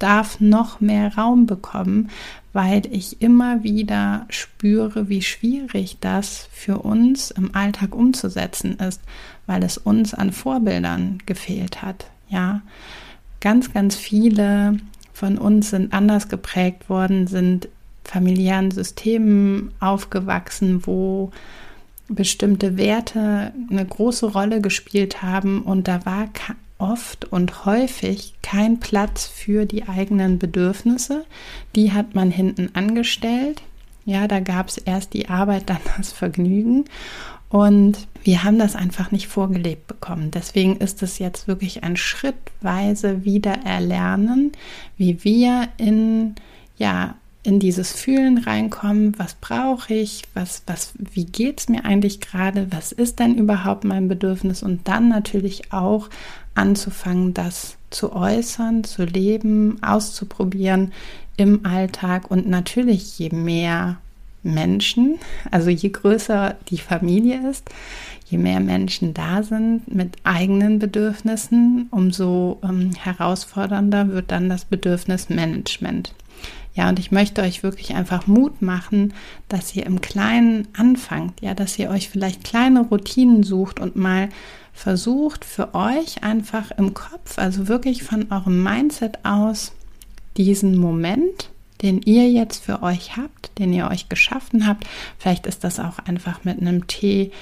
darf 0.00 0.40
noch 0.40 0.80
mehr 0.80 1.14
Raum 1.14 1.46
bekommen, 1.46 2.10
weil 2.52 2.82
ich 2.90 3.22
immer 3.22 3.62
wieder 3.62 4.26
spüre, 4.28 5.08
wie 5.08 5.22
schwierig 5.22 5.98
das 6.00 6.48
für 6.52 6.78
uns 6.78 7.30
im 7.30 7.54
Alltag 7.54 7.94
umzusetzen 7.94 8.76
ist, 8.78 9.00
weil 9.46 9.62
es 9.62 9.78
uns 9.78 10.14
an 10.14 10.32
Vorbildern 10.32 11.18
gefehlt 11.26 11.82
hat. 11.82 12.06
Ja, 12.28 12.62
ganz, 13.40 13.72
ganz 13.72 13.94
viele 13.94 14.78
von 15.12 15.38
uns 15.38 15.70
sind 15.70 15.92
anders 15.92 16.28
geprägt 16.28 16.88
worden, 16.88 17.26
sind 17.26 17.68
familiären 18.04 18.70
Systemen 18.70 19.72
aufgewachsen, 19.78 20.86
wo 20.86 21.30
bestimmte 22.08 22.76
Werte 22.76 23.52
eine 23.70 23.86
große 23.86 24.26
Rolle 24.26 24.60
gespielt 24.60 25.22
haben 25.22 25.62
und 25.62 25.86
da 25.86 26.04
war 26.04 26.28
oft 26.80 27.26
und 27.26 27.64
häufig 27.64 28.34
kein 28.42 28.80
Platz 28.80 29.26
für 29.26 29.66
die 29.66 29.88
eigenen 29.88 30.38
Bedürfnisse. 30.38 31.24
Die 31.76 31.92
hat 31.92 32.14
man 32.14 32.30
hinten 32.30 32.70
angestellt. 32.74 33.62
Ja, 34.04 34.26
da 34.26 34.40
gab 34.40 34.68
es 34.68 34.78
erst 34.78 35.12
die 35.14 35.28
Arbeit, 35.28 35.64
dann 35.66 35.80
das 35.96 36.12
Vergnügen. 36.12 36.84
Und 37.48 38.06
wir 38.22 38.44
haben 38.44 38.58
das 38.58 38.76
einfach 38.76 39.10
nicht 39.10 39.26
vorgelebt 39.26 39.88
bekommen. 39.88 40.30
Deswegen 40.30 40.76
ist 40.76 41.02
es 41.02 41.18
jetzt 41.18 41.48
wirklich 41.48 41.82
ein 41.82 41.96
schrittweise 41.96 43.24
Wiedererlernen, 43.24 44.52
wie 44.96 45.24
wir 45.24 45.68
in, 45.76 46.36
ja, 46.76 47.16
in 47.42 47.58
dieses 47.58 47.92
Fühlen 47.92 48.38
reinkommen, 48.38 49.18
was 49.18 49.34
brauche 49.34 49.94
ich, 49.94 50.24
was, 50.34 50.62
was, 50.66 50.92
wie 50.98 51.24
geht 51.24 51.60
es 51.60 51.68
mir 51.68 51.84
eigentlich 51.84 52.20
gerade, 52.20 52.66
was 52.70 52.92
ist 52.92 53.18
denn 53.18 53.34
überhaupt 53.34 53.84
mein 53.84 54.08
Bedürfnis 54.08 54.62
und 54.62 54.86
dann 54.88 55.08
natürlich 55.08 55.72
auch 55.72 56.10
anzufangen, 56.54 57.32
das 57.32 57.76
zu 57.88 58.12
äußern, 58.12 58.84
zu 58.84 59.04
leben, 59.04 59.82
auszuprobieren 59.82 60.92
im 61.36 61.64
Alltag 61.64 62.30
und 62.30 62.46
natürlich 62.46 63.18
je 63.18 63.30
mehr 63.30 63.96
Menschen, 64.42 65.18
also 65.50 65.70
je 65.70 65.88
größer 65.88 66.56
die 66.68 66.78
Familie 66.78 67.48
ist, 67.48 67.68
je 68.26 68.38
mehr 68.38 68.60
Menschen 68.60 69.14
da 69.14 69.42
sind 69.42 69.92
mit 69.92 70.16
eigenen 70.24 70.78
Bedürfnissen, 70.78 71.88
umso 71.90 72.58
ähm, 72.62 72.92
herausfordernder 72.94 74.08
wird 74.08 74.30
dann 74.30 74.48
das 74.48 74.64
Bedürfnismanagement. 74.64 76.14
Ja, 76.74 76.88
und 76.88 76.98
ich 76.98 77.10
möchte 77.10 77.42
euch 77.42 77.62
wirklich 77.62 77.94
einfach 77.94 78.26
Mut 78.26 78.62
machen, 78.62 79.12
dass 79.48 79.74
ihr 79.74 79.86
im 79.86 80.00
Kleinen 80.00 80.68
anfangt, 80.76 81.40
ja, 81.40 81.54
dass 81.54 81.78
ihr 81.78 81.90
euch 81.90 82.08
vielleicht 82.08 82.44
kleine 82.44 82.82
Routinen 82.82 83.42
sucht 83.42 83.80
und 83.80 83.96
mal 83.96 84.28
versucht 84.72 85.44
für 85.44 85.74
euch 85.74 86.22
einfach 86.22 86.70
im 86.70 86.94
Kopf, 86.94 87.38
also 87.38 87.68
wirklich 87.68 88.02
von 88.04 88.30
eurem 88.30 88.62
Mindset 88.62 89.24
aus, 89.24 89.72
diesen 90.36 90.76
Moment, 90.76 91.50
den 91.82 92.02
ihr 92.02 92.30
jetzt 92.30 92.64
für 92.64 92.82
euch 92.82 93.16
habt, 93.16 93.58
den 93.58 93.72
ihr 93.72 93.88
euch 93.88 94.08
geschaffen 94.08 94.66
habt, 94.66 94.84
vielleicht 95.18 95.46
ist 95.46 95.64
das 95.64 95.80
auch 95.80 95.98
einfach 95.98 96.44
mit 96.44 96.60
einem 96.60 96.86
Tee, 96.86 97.32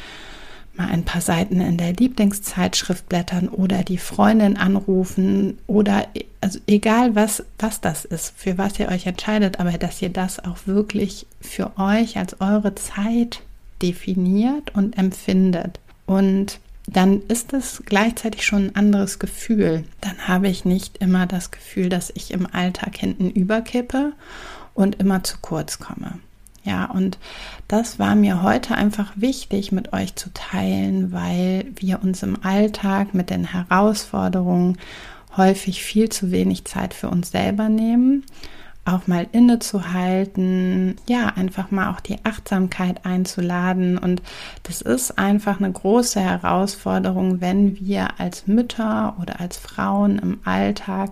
mal 0.78 0.88
ein 0.88 1.04
paar 1.04 1.20
Seiten 1.20 1.60
in 1.60 1.76
der 1.76 1.92
Lieblingszeitschrift 1.92 3.08
blättern 3.08 3.48
oder 3.48 3.82
die 3.82 3.98
Freundin 3.98 4.56
anrufen 4.56 5.58
oder 5.66 6.06
also 6.40 6.58
egal 6.66 7.14
was 7.14 7.44
was 7.58 7.80
das 7.80 8.04
ist, 8.04 8.32
für 8.36 8.56
was 8.58 8.78
ihr 8.78 8.88
euch 8.88 9.06
entscheidet, 9.06 9.60
aber 9.60 9.72
dass 9.72 10.00
ihr 10.00 10.10
das 10.10 10.42
auch 10.42 10.58
wirklich 10.66 11.26
für 11.40 11.72
euch 11.78 12.16
als 12.16 12.40
eure 12.40 12.74
Zeit 12.74 13.42
definiert 13.82 14.74
und 14.74 14.96
empfindet. 14.96 15.80
Und 16.06 16.60
dann 16.86 17.22
ist 17.28 17.52
es 17.52 17.82
gleichzeitig 17.84 18.46
schon 18.46 18.68
ein 18.68 18.76
anderes 18.76 19.18
Gefühl. 19.18 19.84
Dann 20.00 20.26
habe 20.26 20.48
ich 20.48 20.64
nicht 20.64 20.98
immer 20.98 21.26
das 21.26 21.50
Gefühl, 21.50 21.88
dass 21.88 22.10
ich 22.14 22.30
im 22.30 22.46
Alltag 22.50 22.96
hinten 22.96 23.30
überkippe 23.30 24.12
und 24.74 24.96
immer 24.96 25.22
zu 25.22 25.36
kurz 25.42 25.78
komme. 25.78 26.18
Ja, 26.68 26.84
und 26.84 27.16
das 27.66 27.98
war 27.98 28.14
mir 28.14 28.42
heute 28.42 28.74
einfach 28.74 29.12
wichtig 29.16 29.72
mit 29.72 29.94
euch 29.94 30.16
zu 30.16 30.30
teilen, 30.34 31.12
weil 31.12 31.64
wir 31.76 32.02
uns 32.02 32.22
im 32.22 32.44
Alltag 32.44 33.14
mit 33.14 33.30
den 33.30 33.44
Herausforderungen 33.44 34.76
häufig 35.34 35.82
viel 35.82 36.10
zu 36.10 36.30
wenig 36.30 36.66
Zeit 36.66 36.92
für 36.92 37.08
uns 37.08 37.30
selber 37.30 37.70
nehmen 37.70 38.24
auch 38.88 39.06
mal 39.06 39.26
innezuhalten, 39.32 40.96
ja, 41.08 41.26
einfach 41.36 41.70
mal 41.70 41.90
auch 41.90 42.00
die 42.00 42.24
Achtsamkeit 42.24 43.04
einzuladen. 43.04 43.98
Und 43.98 44.22
das 44.62 44.80
ist 44.80 45.18
einfach 45.18 45.60
eine 45.60 45.70
große 45.70 46.20
Herausforderung, 46.20 47.40
wenn 47.40 47.78
wir 47.78 48.18
als 48.18 48.46
Mütter 48.46 49.16
oder 49.20 49.40
als 49.40 49.58
Frauen 49.58 50.18
im 50.18 50.40
Alltag 50.44 51.10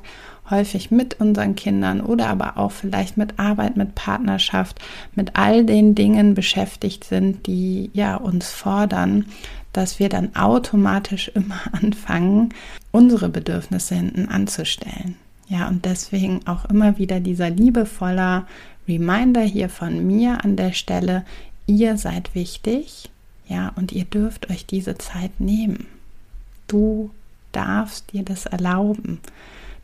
häufig 0.50 0.90
mit 0.90 1.20
unseren 1.20 1.56
Kindern 1.56 2.00
oder 2.00 2.28
aber 2.28 2.56
auch 2.56 2.72
vielleicht 2.72 3.16
mit 3.16 3.38
Arbeit, 3.38 3.76
mit 3.76 3.94
Partnerschaft, 3.94 4.80
mit 5.14 5.36
all 5.36 5.64
den 5.64 5.94
Dingen 5.94 6.34
beschäftigt 6.34 7.04
sind, 7.04 7.46
die 7.46 7.90
ja 7.92 8.16
uns 8.16 8.50
fordern, 8.50 9.26
dass 9.72 9.98
wir 9.98 10.08
dann 10.08 10.34
automatisch 10.34 11.28
immer 11.34 11.60
anfangen, 11.72 12.50
unsere 12.92 13.28
Bedürfnisse 13.28 13.94
hinten 13.94 14.28
anzustellen. 14.28 15.16
Ja, 15.48 15.68
und 15.68 15.84
deswegen 15.84 16.40
auch 16.46 16.64
immer 16.64 16.98
wieder 16.98 17.20
dieser 17.20 17.50
liebevoller 17.50 18.46
Reminder 18.88 19.42
hier 19.42 19.68
von 19.68 20.06
mir 20.06 20.44
an 20.44 20.56
der 20.56 20.72
Stelle, 20.72 21.24
ihr 21.66 21.96
seid 21.96 22.34
wichtig, 22.34 23.10
ja, 23.48 23.72
und 23.76 23.92
ihr 23.92 24.04
dürft 24.04 24.50
euch 24.50 24.66
diese 24.66 24.98
Zeit 24.98 25.38
nehmen. 25.38 25.86
Du 26.66 27.10
darfst 27.52 28.12
dir 28.12 28.24
das 28.24 28.46
erlauben. 28.46 29.20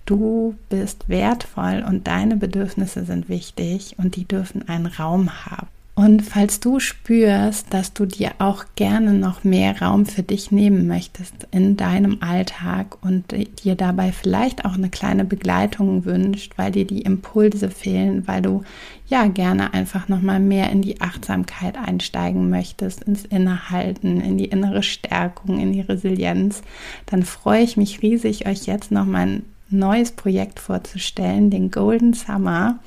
Du 0.04 0.56
bist 0.68 1.08
wertvoll 1.08 1.84
und 1.86 2.06
deine 2.06 2.36
Bedürfnisse 2.36 3.04
sind 3.04 3.28
wichtig 3.28 3.96
und 3.98 4.16
die 4.16 4.24
dürfen 4.24 4.68
einen 4.68 4.86
Raum 4.86 5.46
haben. 5.46 5.68
Und 5.94 6.22
falls 6.22 6.58
du 6.58 6.80
spürst, 6.80 7.66
dass 7.74 7.92
du 7.92 8.06
dir 8.06 8.30
auch 8.38 8.64
gerne 8.76 9.12
noch 9.12 9.44
mehr 9.44 9.82
Raum 9.82 10.06
für 10.06 10.22
dich 10.22 10.50
nehmen 10.50 10.86
möchtest 10.86 11.46
in 11.50 11.76
deinem 11.76 12.16
Alltag 12.22 12.96
und 13.02 13.34
dir 13.62 13.74
dabei 13.74 14.10
vielleicht 14.10 14.64
auch 14.64 14.72
eine 14.72 14.88
kleine 14.88 15.26
Begleitung 15.26 16.06
wünscht, 16.06 16.54
weil 16.56 16.72
dir 16.72 16.86
die 16.86 17.02
Impulse 17.02 17.68
fehlen, 17.68 18.26
weil 18.26 18.40
du 18.40 18.62
ja 19.06 19.26
gerne 19.26 19.74
einfach 19.74 20.08
noch 20.08 20.22
mal 20.22 20.40
mehr 20.40 20.70
in 20.70 20.80
die 20.80 21.02
Achtsamkeit 21.02 21.76
einsteigen 21.76 22.48
möchtest, 22.48 23.02
ins 23.02 23.26
Innehalten, 23.26 24.18
in 24.22 24.38
die 24.38 24.46
innere 24.46 24.82
Stärkung, 24.82 25.60
in 25.60 25.74
die 25.74 25.82
Resilienz, 25.82 26.62
dann 27.04 27.22
freue 27.22 27.62
ich 27.62 27.76
mich 27.76 28.00
riesig, 28.00 28.46
euch 28.46 28.64
jetzt 28.64 28.92
noch 28.92 29.06
ein 29.06 29.44
neues 29.72 30.12
Projekt 30.12 30.60
vorzustellen, 30.60 31.50
den 31.50 31.70
Golden 31.70 32.12
Summer. 32.12 32.78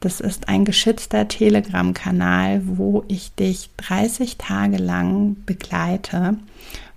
Das 0.00 0.20
ist 0.20 0.48
ein 0.48 0.64
geschützter 0.64 1.26
Telegram-Kanal, 1.28 2.62
wo 2.64 3.04
ich 3.08 3.34
dich 3.34 3.70
30 3.78 4.36
Tage 4.36 4.76
lang 4.76 5.36
begleite, 5.46 6.36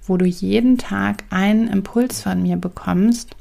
wo 0.06 0.18
du 0.18 0.26
jeden 0.26 0.78
Tag 0.78 1.24
einen 1.30 1.68
Impuls 1.68 2.22
von 2.22 2.42
mir 2.42 2.58
bekommst, 2.58 3.36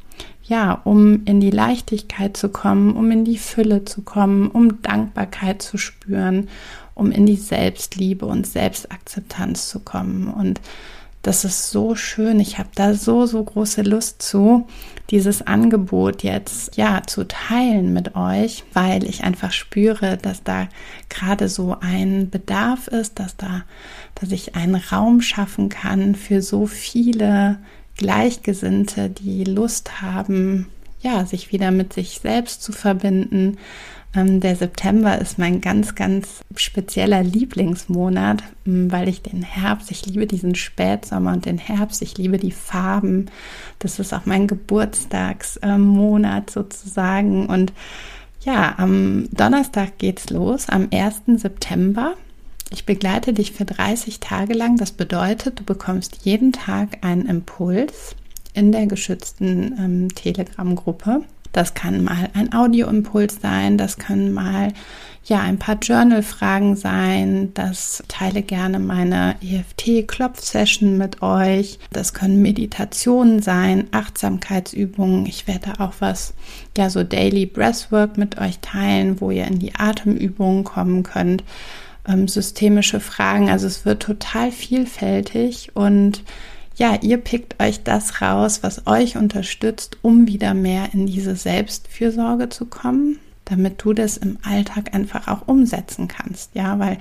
ja, 0.45 0.81
um 0.85 1.25
in 1.25 1.41
die 1.41 1.51
Leichtigkeit 1.51 2.37
zu 2.37 2.49
kommen, 2.49 2.97
um 2.97 3.11
in 3.11 3.25
die 3.25 3.39
Fülle 3.39 3.85
zu 3.85 4.03
kommen, 4.03 4.49
um 4.49 4.81
Dankbarkeit 4.81 5.61
zu 5.61 5.77
spüren, 5.77 6.49
um 6.95 7.11
in 7.13 7.27
die 7.27 7.37
Selbstliebe 7.37 8.27
und 8.27 8.47
Selbstakzeptanz 8.47 9.69
zu 9.69 9.81
kommen. 9.81 10.29
Und 10.29 10.61
das 11.23 11.45
ist 11.45 11.71
so 11.71 11.95
schön. 11.95 12.41
Ich 12.41 12.59
habe 12.59 12.71
da 12.75 12.95
so, 12.95 13.27
so 13.27 13.43
große 13.43 13.83
Lust 13.83 14.23
zu, 14.23 14.67
dieses 15.11 15.47
Angebot 15.47 16.23
jetzt 16.23 16.77
ja 16.77 17.03
zu 17.07 17.27
teilen 17.27 17.93
mit 17.93 18.15
euch, 18.15 18.65
weil 18.75 19.05
ich 19.05 19.25
einfach 19.25 19.53
spüre, 19.53 20.19
dass 20.19 20.43
da 20.43 20.69
gerade 21.09 21.49
so 21.49 21.77
ein 21.81 22.29
Bedarf 22.31 22.89
ist, 22.89 23.19
dass 23.19 23.37
da, 23.37 23.63
dass 24.15 24.33
ich 24.33 24.55
einen 24.55 24.75
Raum 24.75 25.23
schaffen 25.23 25.71
kann 25.71 26.15
für 26.15 26.43
so 26.43 26.67
viele 26.67 27.59
Gleichgesinnte, 27.97 29.09
die 29.09 29.45
Lust 29.45 30.03
haben, 30.03 30.67
ja, 31.01 31.25
sich 31.25 31.53
wieder 31.53 31.71
mit 31.71 31.93
sich 31.93 32.21
selbst 32.23 32.63
zu 32.63 32.73
verbinden, 32.73 33.57
der 34.15 34.57
September 34.57 35.19
ist 35.19 35.39
mein 35.39 35.61
ganz, 35.61 35.95
ganz 35.95 36.41
spezieller 36.57 37.23
Lieblingsmonat, 37.23 38.43
ähm, 38.67 38.91
weil 38.91 39.07
ich 39.09 39.21
den 39.23 39.43
Herbst, 39.43 39.91
ich 39.91 40.07
liebe 40.07 40.27
diesen 40.27 40.55
Spätsommer 40.55 41.33
und 41.33 41.45
den 41.45 41.59
Herbst, 41.59 42.01
ich 42.03 42.17
liebe 42.17 42.39
die 42.39 42.53
Farben. 42.53 43.27
Das 43.79 43.99
ist 43.99 44.15
auch 44.15 44.25
mein 44.25 44.47
Geburtstagsmonat 44.47 46.49
sozusagen. 46.51 47.45
Und 47.47 47.75
ja, 48.45 48.79
am 48.79 49.29
Donnerstag 49.33 49.99
geht's 49.99 50.31
los, 50.31 50.71
am 50.71 50.89
1. 50.91 51.41
September. 51.41 52.15
Ich 52.71 52.87
begleite 52.87 53.33
dich 53.33 53.53
für 53.53 53.65
30 53.65 54.21
Tage 54.21 54.53
lang. 54.55 54.77
Das 54.77 54.93
bedeutet, 54.93 55.59
du 55.61 55.65
bekommst 55.65 56.25
jeden 56.25 56.53
Tag 56.53 56.99
einen 57.03 57.27
Impuls 57.27 58.15
in 58.55 58.73
der 58.73 58.87
geschützten 58.87 59.77
ähm, 59.79 60.09
Telegram-Gruppe. 60.15 61.25
Das 61.53 61.75
kann 61.75 62.05
mal 62.05 62.29
ein 62.35 62.53
Audioimpuls 62.53 63.41
sein, 63.41 63.79
das 63.79 63.97
können 63.99 64.33
mal 64.33 64.73
ja 65.29 65.41
ein 65.41 65.59
paar 65.59 65.77
Journal-Fragen 65.77 66.77
sein. 66.77 67.53
Das 67.55 68.03
teile 68.09 68.43
gerne 68.43 68.79
meine 68.79 69.37
EFT-Klopf-Session 69.43 70.97
mit 70.97 71.23
euch. 71.23 71.79
Das 71.93 72.15
können 72.15 72.43
Meditationen 72.43 73.43
sein, 73.43 73.89
Achtsamkeitsübungen. 73.91 75.27
Ich 75.27 75.47
werde 75.47 75.81
auch 75.81 75.95
was, 76.01 76.35
ja, 76.77 76.91
so 76.91 77.05
Daily 77.05 77.47
Breathwork 77.47 78.17
mit 78.17 78.39
euch 78.41 78.59
teilen, 78.61 79.21
wo 79.21 79.31
ihr 79.31 79.47
in 79.47 79.59
die 79.59 79.75
Atemübungen 79.75 80.65
kommen 80.65 81.03
könnt. 81.03 81.45
Ähm, 82.07 82.27
systemische 82.27 83.01
Fragen. 83.01 83.51
Also 83.51 83.67
es 83.67 83.85
wird 83.85 84.03
total 84.03 84.51
vielfältig 84.51 85.71
und 85.75 86.23
ja, 86.79 86.97
ihr 87.03 87.19
pickt 87.19 87.61
euch 87.61 87.83
das 87.83 88.23
raus, 88.23 88.63
was 88.63 88.87
euch 88.87 89.17
unterstützt, 89.17 89.99
um 90.03 90.29
wieder 90.29 90.55
mehr 90.55 90.91
in 90.93 91.07
diese 91.07 91.35
Selbstfürsorge 91.35 92.51
zu 92.51 92.67
kommen, 92.67 93.19
damit 93.45 93.83
du 93.83 93.93
das 93.93 94.17
im 94.17 94.39
Alltag 94.45 94.95
einfach 94.95 95.27
auch 95.27 95.49
umsetzen 95.49 96.07
kannst. 96.07 96.55
Ja, 96.55 96.79
weil 96.79 96.99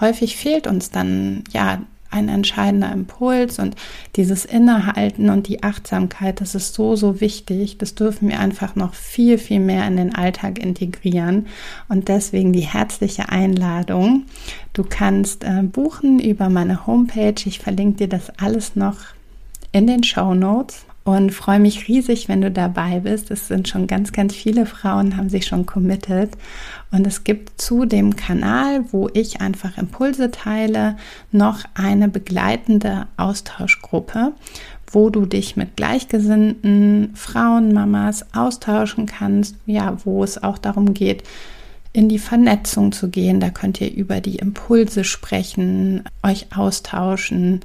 häufig 0.00 0.36
fehlt 0.36 0.66
uns 0.66 0.90
dann 0.90 1.44
ja 1.52 1.80
ein 2.10 2.28
entscheidender 2.28 2.90
Impuls 2.90 3.60
und 3.60 3.76
dieses 4.16 4.44
Innehalten 4.44 5.30
und 5.30 5.46
die 5.46 5.62
Achtsamkeit, 5.62 6.40
das 6.40 6.56
ist 6.56 6.74
so, 6.74 6.96
so 6.96 7.20
wichtig. 7.20 7.78
Das 7.78 7.94
dürfen 7.94 8.28
wir 8.28 8.40
einfach 8.40 8.74
noch 8.74 8.94
viel, 8.94 9.38
viel 9.38 9.60
mehr 9.60 9.86
in 9.86 9.96
den 9.96 10.12
Alltag 10.12 10.58
integrieren. 10.58 11.46
Und 11.88 12.08
deswegen 12.08 12.52
die 12.52 12.66
herzliche 12.66 13.28
Einladung. 13.28 14.24
Du 14.72 14.82
kannst 14.82 15.44
äh, 15.44 15.62
buchen 15.62 16.18
über 16.18 16.48
meine 16.48 16.88
Homepage. 16.88 17.40
Ich 17.44 17.60
verlinke 17.60 17.98
dir 17.98 18.08
das 18.08 18.30
alles 18.40 18.74
noch 18.74 18.96
in 19.72 19.86
den 19.86 20.02
Show 20.02 20.34
Notes 20.34 20.84
und 21.04 21.30
freue 21.30 21.60
mich 21.60 21.88
riesig, 21.88 22.28
wenn 22.28 22.40
du 22.40 22.50
dabei 22.50 23.00
bist. 23.00 23.30
Es 23.30 23.48
sind 23.48 23.68
schon 23.68 23.86
ganz, 23.86 24.12
ganz 24.12 24.34
viele 24.34 24.66
Frauen, 24.66 25.16
haben 25.16 25.30
sich 25.30 25.46
schon 25.46 25.66
committed. 25.66 26.30
Und 26.90 27.06
es 27.06 27.24
gibt 27.24 27.60
zu 27.60 27.84
dem 27.84 28.16
Kanal, 28.16 28.84
wo 28.92 29.08
ich 29.12 29.40
einfach 29.40 29.78
Impulse 29.78 30.30
teile, 30.30 30.96
noch 31.32 31.64
eine 31.74 32.08
begleitende 32.08 33.06
Austauschgruppe, 33.16 34.32
wo 34.92 35.08
du 35.08 35.24
dich 35.24 35.56
mit 35.56 35.76
gleichgesinnten 35.76 37.12
Frauen, 37.14 37.72
Mamas 37.72 38.26
austauschen 38.34 39.06
kannst. 39.06 39.56
Ja, 39.66 39.96
wo 40.04 40.22
es 40.22 40.42
auch 40.42 40.58
darum 40.58 40.92
geht, 40.94 41.22
in 41.92 42.08
die 42.08 42.18
Vernetzung 42.18 42.92
zu 42.92 43.08
gehen. 43.08 43.40
Da 43.40 43.50
könnt 43.50 43.80
ihr 43.80 43.92
über 43.92 44.20
die 44.20 44.36
Impulse 44.36 45.04
sprechen, 45.04 46.04
euch 46.22 46.48
austauschen 46.54 47.60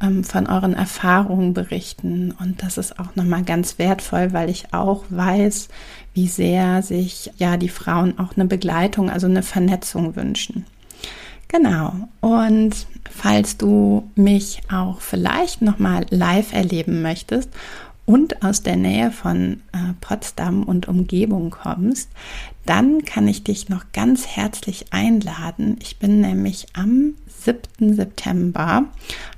ähm, 0.00 0.24
von 0.24 0.46
euren 0.46 0.74
Erfahrungen 0.74 1.54
berichten. 1.54 2.32
Und 2.38 2.62
das 2.62 2.78
ist 2.78 2.98
auch 2.98 3.14
nochmal 3.16 3.42
ganz 3.42 3.78
wertvoll, 3.78 4.32
weil 4.32 4.50
ich 4.50 4.72
auch 4.72 5.04
weiß, 5.10 5.68
wie 6.14 6.28
sehr 6.28 6.82
sich 6.82 7.32
ja 7.36 7.56
die 7.56 7.68
Frauen 7.68 8.18
auch 8.18 8.36
eine 8.36 8.46
Begleitung, 8.46 9.10
also 9.10 9.26
eine 9.26 9.42
Vernetzung 9.42 10.16
wünschen. 10.16 10.66
Genau. 11.48 11.94
Und 12.20 12.86
falls 13.10 13.56
du 13.56 14.10
mich 14.14 14.60
auch 14.70 15.00
vielleicht 15.00 15.62
nochmal 15.62 16.06
live 16.10 16.52
erleben 16.52 17.02
möchtest 17.02 17.50
und 18.08 18.42
aus 18.42 18.62
der 18.62 18.76
Nähe 18.76 19.10
von 19.10 19.60
äh, 19.72 19.92
Potsdam 20.00 20.62
und 20.62 20.88
Umgebung 20.88 21.50
kommst, 21.50 22.08
dann 22.64 23.04
kann 23.04 23.28
ich 23.28 23.44
dich 23.44 23.68
noch 23.68 23.84
ganz 23.92 24.26
herzlich 24.26 24.94
einladen. 24.94 25.76
Ich 25.82 25.98
bin 25.98 26.22
nämlich 26.22 26.68
am 26.72 27.16
7. 27.26 27.94
September 27.94 28.86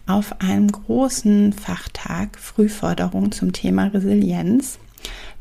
auf 0.06 0.40
einem 0.40 0.70
großen 0.70 1.52
Fachtag 1.52 2.38
Frühförderung 2.38 3.32
zum 3.32 3.52
Thema 3.52 3.88
Resilienz. 3.88 4.78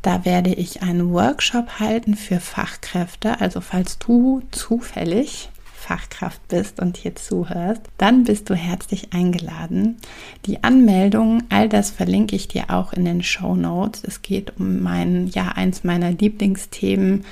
Da 0.02 0.26
werde 0.26 0.56
ich 0.56 0.82
einen 0.82 1.12
Workshop 1.12 1.80
halten 1.80 2.16
für 2.16 2.40
Fachkräfte. 2.40 3.40
Also 3.42 3.62
falls 3.62 4.00
du 4.00 4.42
zufällig 4.50 5.52
Fachkraft 5.90 6.48
bist 6.50 6.80
und 6.80 6.98
hier 6.98 7.16
zuhörst, 7.16 7.82
dann 7.98 8.24
bist 8.24 8.48
du 8.52 8.54
herzlich 8.54 9.12
eingeladen. 9.12 9.98
Die 10.46 10.64
Anmeldung, 10.64 11.42
all 11.50 11.68
das 11.68 11.90
verlinke 11.90 12.36
ich 12.36 12.48
dir 12.48 12.70
auch 12.70 12.94
in 12.94 13.06
den 13.06 13.24
Show 13.24 13.56
Notes. 13.56 14.04
Es 14.04 14.22
geht 14.22 14.60
um 14.60 14.84
mein, 14.84 15.30
ja, 15.30 15.48
eins 15.48 15.84
meiner 15.84 16.12
Lieblingsthemen, 16.12 17.26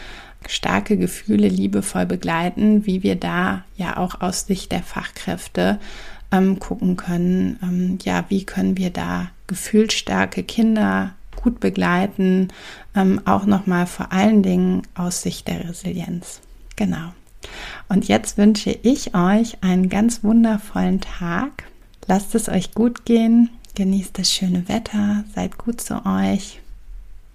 starke 0.48 0.98
Gefühle 0.98 1.48
liebevoll 1.50 2.08
begleiten, 2.08 2.88
wie 2.88 3.04
wir 3.04 3.16
da 3.16 3.64
ja 3.76 3.98
auch 3.98 4.22
aus 4.22 4.48
Sicht 4.48 4.72
der 4.72 4.82
Fachkräfte 4.82 5.78
ähm, 6.32 6.58
gucken 6.58 6.98
können, 6.98 7.60
ähm, 7.62 8.00
ja, 8.04 8.26
wie 8.30 8.44
können 8.44 8.76
wir 8.76 8.90
da 8.90 9.30
gefühlsstarke 9.46 10.42
Kinder 10.42 11.14
gut 11.36 11.60
begleiten, 11.60 12.48
ähm, 12.96 13.22
auch 13.26 13.46
nochmal 13.46 13.86
vor 13.86 14.12
allen 14.12 14.42
Dingen 14.42 14.82
aus 14.96 15.22
Sicht 15.22 15.48
der 15.48 15.70
Resilienz. 15.70 16.42
Genau. 16.76 17.14
Und 17.90 18.08
jetzt 18.08 18.38
wünsche 18.38 18.72
ich 18.72 19.16
euch 19.16 19.58
einen 19.62 19.90
ganz 19.90 20.24
wundervollen 20.24 21.02
Tag. 21.02 21.64
Lasst 22.08 22.36
es 22.36 22.50
euch 22.50 22.74
gut 22.74 23.06
gehen, 23.06 23.50
genießt 23.76 24.18
das 24.18 24.32
schöne 24.32 24.68
Wetter, 24.68 25.24
seid 25.36 25.58
gut 25.58 25.82
zu 25.82 26.06
euch. 26.06 26.60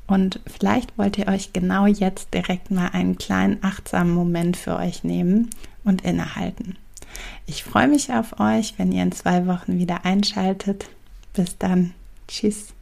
Und 0.06 0.40
vielleicht 0.46 0.98
wollt 0.98 1.16
ihr 1.18 1.28
euch 1.28 1.52
genau 1.52 1.86
jetzt 1.86 2.34
direkt 2.34 2.70
mal 2.70 2.88
einen 2.92 3.16
kleinen 3.16 3.58
achtsamen 3.62 4.12
Moment 4.12 4.56
für 4.56 4.76
euch 4.76 5.04
nehmen 5.04 5.50
und 5.84 6.02
innehalten. 6.02 6.76
Ich 7.46 7.64
freue 7.64 7.88
mich 7.88 8.12
auf 8.12 8.38
euch, 8.40 8.74
wenn 8.78 8.92
ihr 8.92 9.02
in 9.02 9.12
zwei 9.12 9.46
Wochen 9.46 9.78
wieder 9.78 10.04
einschaltet. 10.04 10.86
Bis 11.34 11.56
dann. 11.58 11.94
Tschüss. 12.28 12.74